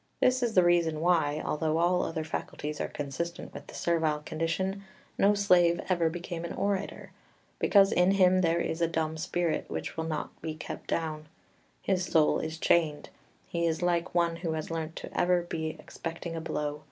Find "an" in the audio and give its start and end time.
6.44-6.52